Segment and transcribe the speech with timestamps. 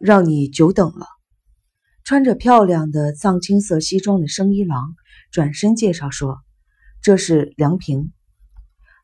[0.00, 1.06] 让你久等了。
[2.04, 4.96] 穿着漂亮的藏青色西装的生一郎
[5.30, 6.38] 转身介绍说
[7.02, 8.12] ：“这是梁平。”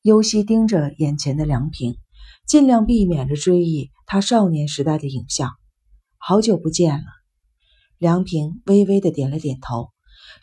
[0.00, 1.96] 尤西盯着眼前的梁平，
[2.46, 5.50] 尽量避免着追忆他少年时代的影像。
[6.16, 7.06] 好久不见了。
[7.98, 9.90] 梁平微微的点了点头，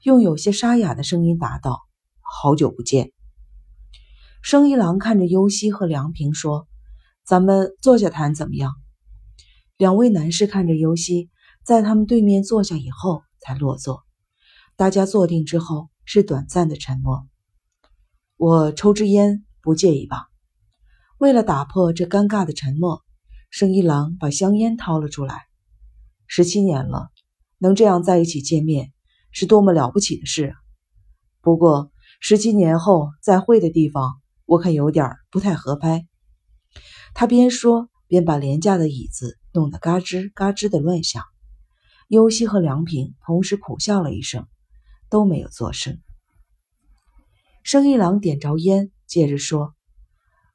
[0.04, 1.80] 用有些沙哑的声音答道
[2.22, 3.12] ：“好久不见。”
[4.44, 6.68] 生一郎看着尤西和梁平说
[7.24, 8.74] ：“咱们坐下谈怎么样？”
[9.82, 11.32] 两位男士看着尤西，
[11.64, 14.04] 在他们对面坐下以后才落座。
[14.76, 17.28] 大家坐定之后是短暂的沉默。
[18.38, 20.28] 我抽支烟，不介意吧？
[21.18, 23.02] 为了打破这尴尬的沉默，
[23.50, 25.48] 生一郎把香烟掏了出来。
[26.28, 27.10] 十七年了，
[27.58, 28.94] 能这样在一起见面，
[29.32, 30.56] 是多么了不起的事啊！
[31.42, 34.22] 不过十七年后再会的地方。
[34.46, 36.06] 我看有点不太合拍。
[37.16, 41.24] 他边说边把廉价的椅子弄得嘎吱嘎吱的乱响。
[42.08, 44.48] 尤西和梁平同时苦笑了一声，
[45.10, 46.00] 都没有作声。
[47.64, 49.74] 生一郎点着烟，接着说：“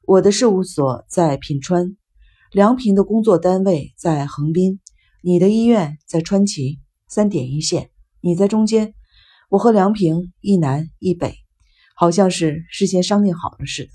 [0.05, 1.97] 我的事务所在品川，
[2.51, 4.79] 梁平的工作单位在横滨，
[5.21, 7.89] 你的医院在川崎，三点一线，
[8.21, 8.93] 你在中间，
[9.49, 11.35] 我和梁平一南一北。”
[11.99, 13.89] 好像是事先商定好了似的。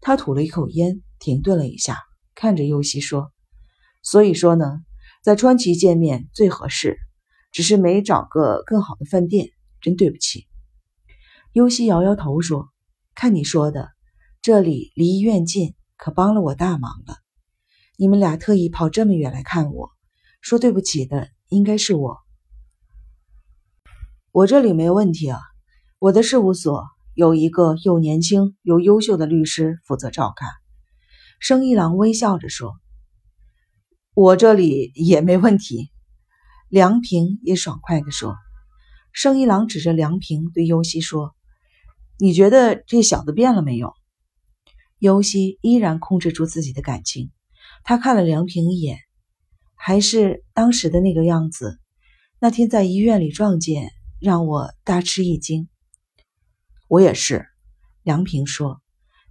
[0.00, 1.98] 他吐了一口烟，停顿了一下，
[2.34, 3.30] 看着尤西说
[4.02, 4.80] ：“所以说呢，
[5.22, 6.98] 在川崎见面最合适，
[7.52, 9.50] 只是没找个更好的饭店，
[9.80, 10.46] 真对不起。”
[11.54, 12.68] 优西摇摇头说
[13.14, 13.90] ：“看你说的，
[14.42, 17.16] 这里离医院近，可帮了我大忙了。
[17.96, 19.90] 你们俩特意跑这么远来看我，
[20.40, 22.18] 说对不起的应该是我。
[24.32, 25.38] 我这里没问题啊。”
[26.00, 30.50] 我的事务所有一个又年轻又优秀的律师负责照看。
[31.38, 32.74] 生一郎微笑着说
[34.14, 35.90] ：“我这里也没问题。”
[36.68, 38.34] 梁平也爽快地说。
[39.12, 41.34] 生一郎指着梁平对尤西说
[42.18, 43.92] ：“你觉得这小子变了没有？”
[44.98, 47.30] 尤西依然控制住自己的感情，
[47.84, 48.98] 他看了梁平一眼，
[49.74, 51.78] 还是当时的那个样子。
[52.38, 55.68] 那天在医院里撞见，让我大吃一惊。
[56.88, 57.46] 我也是，
[58.02, 58.80] 梁平说。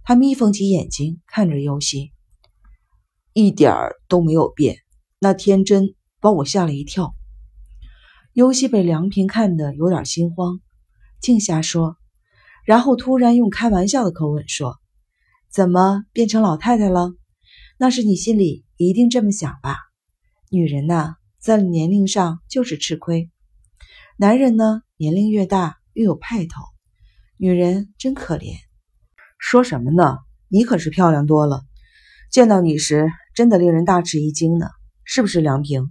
[0.04, 2.12] 他眯缝起眼睛看着尤西，
[3.32, 4.78] 一点儿都没有变。
[5.18, 7.14] 那天真把我吓了一跳。
[8.32, 10.60] 尤西被梁平看得有点心慌，
[11.20, 11.96] 静下说，
[12.64, 14.80] 然后突然用开玩笑的口吻说
[15.52, 17.12] ：“怎么变成老太太了？
[17.78, 19.76] 那是你心里一定这么想吧？
[20.50, 23.30] 女人呐，在年龄上就是吃亏。
[24.16, 26.62] 男人呢，年龄越大越有派头。”
[27.38, 28.54] 女人真可怜，
[29.38, 30.18] 说什么呢？
[30.48, 31.64] 你可是漂亮多了，
[32.32, 34.66] 见到你时真的令人大吃一惊呢，
[35.04, 35.42] 是不是？
[35.42, 35.90] 梁平，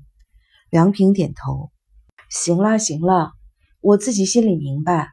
[0.72, 1.72] 梁平点头。
[2.32, 3.34] 行了行了，
[3.80, 5.12] 我自己心里明白，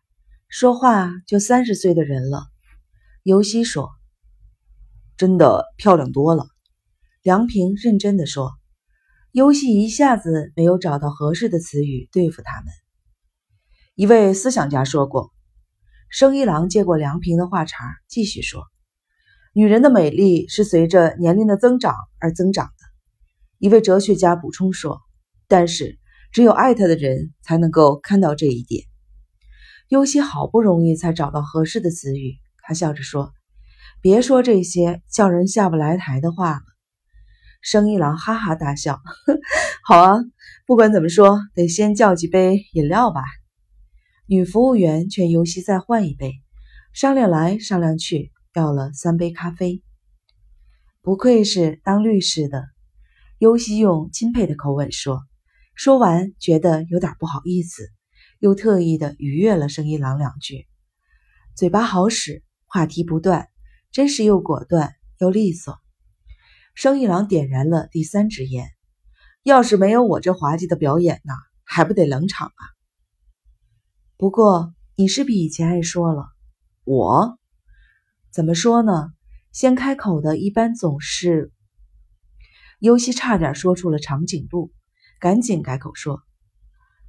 [0.49, 2.47] 说话就三十岁的人了。
[3.25, 3.91] 尤西说
[5.19, 6.47] ：“真的漂亮多了。”
[7.23, 8.53] 梁平认真的说。
[9.31, 12.73] 尤西一下子没有找到合适的词语对付他们。
[13.95, 15.31] 一位思想家说过。
[16.09, 18.65] 生一郎接过梁平的话茬，继续说
[19.59, 22.73] ：“女人的美丽是随着年龄的增长而增长的。”
[23.59, 25.01] 一位哲学家补充说
[25.49, 25.99] ：“但是
[26.31, 28.85] 只有爱她的人才能够看到这一点。”
[29.91, 33.33] 尤西好不容易才找到合适的词语，他笑着说
[34.01, 36.63] ：“别说这些叫人下不来台的话了。”
[37.61, 39.01] 生一郎哈哈大笑
[39.83, 40.21] ：“好啊，
[40.69, 43.23] 不管怎么说，得先叫几杯饮料吧。”
[44.31, 46.35] 女服务员劝尤西再换一杯，
[46.93, 49.85] 商量来商量去，要了三杯咖啡。
[51.01, 52.65] 不愧是当律师的，
[53.39, 55.23] 尤西用钦佩的口吻说。
[55.77, 57.89] 说完，觉得有点不好意思，
[58.41, 60.67] 又特意的愉悦了生一郎两句。
[61.55, 63.49] 嘴巴好使，话题不断，
[63.93, 65.79] 真是又果断又利索。
[66.75, 68.73] 生一郎点燃了第三支烟，
[69.45, 72.63] 要是没有我这滑稽的表演呢，还不得冷场啊！
[74.17, 76.27] 不过你是比以前爱说了，
[76.83, 77.39] 我
[78.39, 79.09] 怎么说呢？
[79.51, 81.51] 先开口的一般总是
[82.79, 84.71] 尤西，差点说出了长颈鹿，
[85.19, 86.23] 赶紧改口说，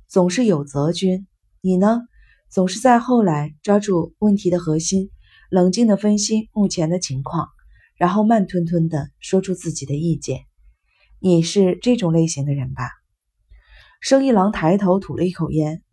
[0.07, 1.27] 总是有泽君。
[1.61, 2.01] 你呢，
[2.49, 5.11] 总是在后来抓住问题的核心，
[5.51, 7.47] 冷静的分析目前的情况，
[7.95, 10.47] 然后慢吞吞的说出自己的意见。
[11.19, 12.89] 你是这种类型的人吧？
[14.01, 15.83] 生一郎抬头吐了一口烟。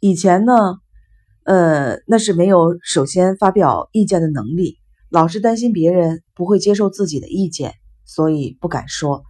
[0.00, 0.52] 以前呢，
[1.48, 4.76] 呃，那是没有首先发表意见的能力，
[5.08, 7.72] 老是担心别人不会接受自己的意见，
[8.04, 9.22] 所以不敢说。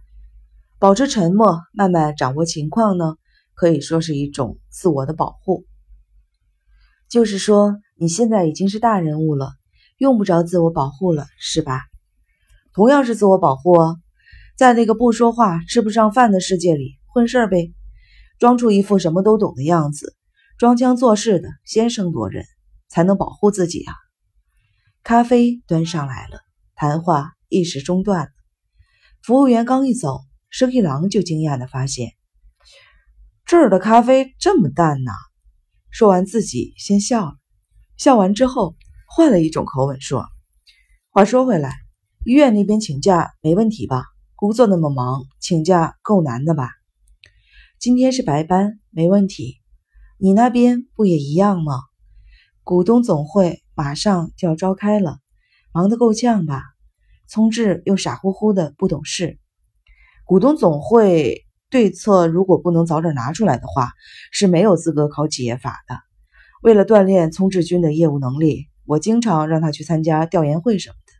[0.79, 3.15] 保持沉默，慢慢掌握情况呢，
[3.53, 5.63] 可以说是一种自我的保护。
[7.09, 9.53] 就是说，你现在已经是大人物了，
[9.97, 11.83] 用不着自我保护了，是吧？
[12.73, 13.95] 同样是自我保护哦，
[14.57, 17.71] 在那个不说话、吃不上饭的世界里混事儿呗，
[18.39, 20.17] 装出一副什么都懂的样子，
[20.59, 22.43] 装腔作势的先声夺人，
[22.89, 23.93] 才能保护自己啊。
[25.03, 26.41] 咖啡端上来了，
[26.75, 28.31] 谈话一时中断了。
[29.23, 30.19] 服务员刚一走，
[30.49, 32.11] 生一郎就惊讶地发现，
[33.45, 35.13] 这儿的咖啡这么淡呐。
[35.91, 37.35] 说完，自己先笑了。
[37.95, 38.75] 笑完之后，
[39.07, 40.25] 换了一种口吻说
[41.09, 41.73] ：“话说回来，
[42.25, 44.03] 医院那边请假没问题吧？
[44.35, 46.69] 工作那么忙，请假够难的吧？
[47.79, 49.55] 今天是白班，没问题。
[50.19, 51.79] 你那边不也一样吗？
[52.63, 55.19] 股东总会。”马上就要召开了，
[55.71, 56.63] 忙得够呛吧？
[57.29, 59.39] 聪智又傻乎乎的不懂事。
[60.25, 63.93] 股东总会对策如果不能早点拿出来的话，
[64.33, 65.97] 是没有资格考企业法的。
[66.61, 71.13] 为了锻炼聪智君的业务能力，我经常让他去参加调研会什么的。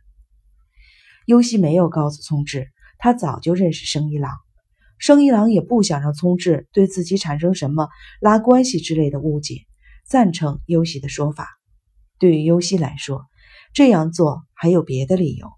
[1.24, 2.68] 优希没有告诉聪智，
[2.98, 4.32] 他早就认识生一郎，
[5.00, 7.88] 生一郎也不想让聪智对自己产生什么
[8.20, 9.62] 拉关系之类的误解，
[10.06, 11.48] 赞成优希的说法。
[12.18, 13.24] 对于优希来说，
[13.72, 15.48] 这样做还有别的理由。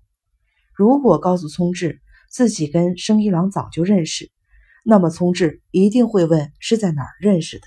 [0.76, 2.00] 如果告诉聪智
[2.30, 4.30] 自己跟生一郎早就认识，
[4.84, 7.66] 那么聪智一定会问是在哪儿认识的。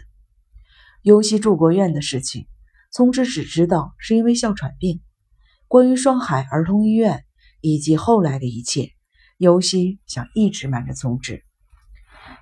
[1.01, 2.47] 优希住过院的事情，
[2.93, 5.01] 聪智只知道是因为哮喘病。
[5.67, 7.25] 关于双海儿童医院
[7.59, 8.91] 以及后来的一切，
[9.37, 11.43] 优希想一直瞒着聪智。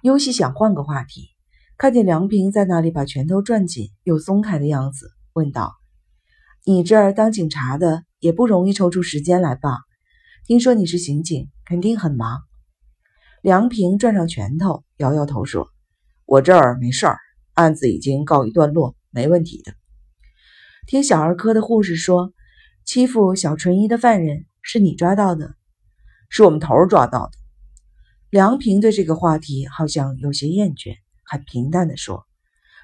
[0.03, 1.29] 优希想换个话题，
[1.77, 5.75] 看见梁平在那里把拳头攥紧又松开的样子，问道。
[6.65, 9.79] 你这儿当警察的也不容易抽出时间来吧？
[10.45, 12.41] 听说你是刑警，肯定很忙。
[13.41, 15.69] 梁平转上拳头，摇摇头说
[16.27, 17.17] ：“我这儿没事儿，
[17.53, 19.73] 案子已经告一段落，没问题的。”
[20.85, 22.33] 听小儿科的护士说，
[22.83, 25.55] 欺负小纯一的犯人是你抓到的，
[26.27, 27.42] 是我们头儿抓到的。
[28.33, 32.25] 梁平对这个话题好像有些厌倦，很平淡地说，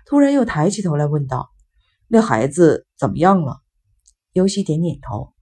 [0.05, 1.49] 突然又抬起头来问道
[2.07, 3.57] ：“那孩子怎么样了？”
[4.31, 5.33] 尤西点点头，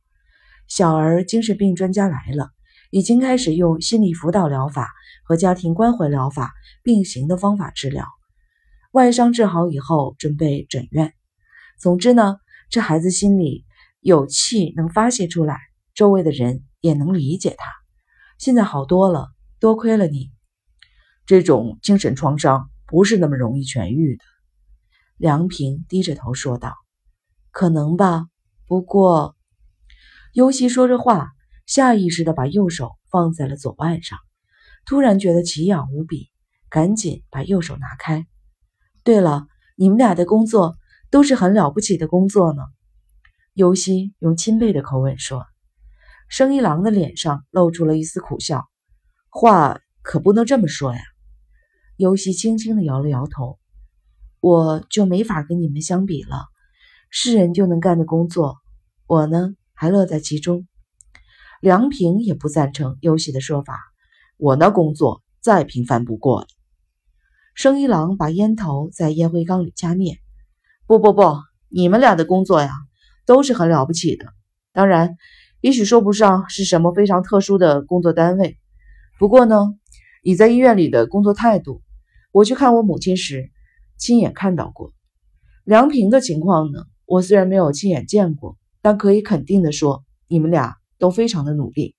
[0.69, 2.51] 小儿精神病专家来了，
[2.89, 4.87] 已经开始用心理辅导疗法
[5.25, 8.05] 和家庭关怀疗法并行的方法治疗。
[8.93, 11.13] 外伤治好以后，准备转院。
[11.77, 12.37] 总之呢，
[12.69, 13.65] 这孩子心里
[13.99, 15.59] 有气能发泄出来，
[15.93, 17.65] 周围的人也能理解他。
[18.37, 19.27] 现在好多了，
[19.59, 20.31] 多亏了你。
[21.25, 24.23] 这种精神创伤不是那么容易痊愈的。
[25.17, 26.75] 梁平低着头说道
[27.51, 28.27] ：“可能吧。”
[28.67, 29.35] 不过，
[30.33, 31.31] 尤西说着话，
[31.65, 34.19] 下意识的把右手放在了左腕上，
[34.85, 36.29] 突然觉得奇痒无比，
[36.69, 38.27] 赶紧把右手拿开。
[39.03, 40.77] 对了，你们俩的工作
[41.09, 42.61] 都是很了不起的工作呢。
[43.53, 45.45] 尤西用钦佩的口吻说。
[46.29, 48.67] 生一郎的脸上露出了一丝苦笑，
[49.39, 51.01] 话可不能这么说呀。
[51.95, 53.59] 尤西轻轻的摇了摇头，
[54.39, 56.47] 我就没法跟你们相比了。
[57.11, 58.57] 是人就能干的工作，
[59.05, 60.67] 我呢还乐在其中。
[61.61, 63.77] 梁平也不赞成优喜的说法，
[64.37, 66.47] 我那工作再平凡不过了。
[67.53, 70.17] 生一郎把烟头在烟灰缸里加灭。
[70.87, 71.35] 不不不，
[71.69, 72.71] 你们俩的工作呀，
[73.27, 74.25] 都是很了不起的。
[74.73, 75.15] 当然，
[75.61, 78.57] 也许说不上是什么非常特殊的工作单位。
[79.19, 79.73] 不过呢，
[80.23, 81.81] 你在医院里的工作态度，
[82.31, 83.51] 我去看我母亲时
[83.97, 84.93] 亲眼看到过。
[85.63, 86.83] 梁平的情况呢？
[87.05, 91.95] 我虽然没有亲眼见过，但可以肯定的说，你们俩都非常的努力，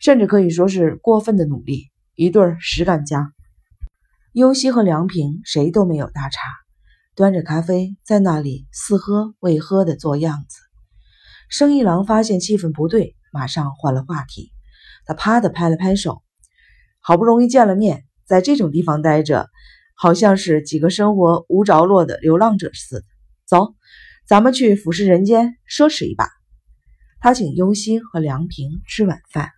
[0.00, 3.32] 甚至可以说是过分的努力，一对实干家。
[4.32, 6.38] 优希和梁平谁都没有搭茬，
[7.16, 10.58] 端着咖啡在那里似喝未喝的做样子。
[11.48, 14.52] 生意郎发现气氛不对，马上换了话题。
[15.06, 16.23] 他啪的拍了拍手，
[17.06, 19.50] 好不容易见了面，在这种地方待着，
[19.94, 23.06] 好像是几个生活无着落的流浪者似的。
[23.46, 23.74] 走。
[24.26, 26.26] 咱们去俯视人间，奢侈一把。
[27.20, 29.50] 他请优心和梁平吃晚饭。